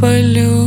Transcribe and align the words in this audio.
полю. 0.00 0.57